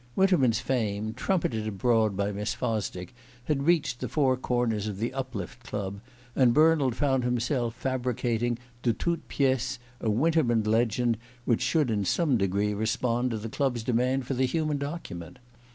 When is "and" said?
6.35-6.55